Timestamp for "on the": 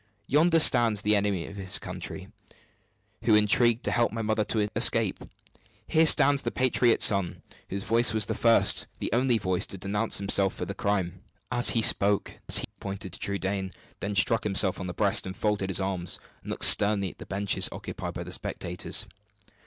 14.79-14.93